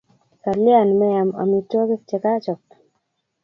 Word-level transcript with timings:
Kalya 0.43 0.79
mean 0.99 1.27
amitwogik 1.41 2.01
che 2.09 2.17
kachop? 2.23 2.61